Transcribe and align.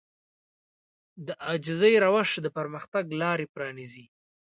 د 1.27 1.27
عاجزي 1.45 1.93
روش 2.05 2.29
د 2.45 2.47
پرمختګ 2.57 3.03
لارې 3.21 3.45
پرانيزي. 3.55 4.05